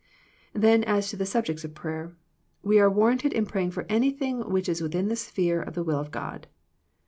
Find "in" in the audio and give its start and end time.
3.33-3.45